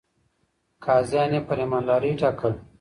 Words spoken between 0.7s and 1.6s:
قاضيان يې پر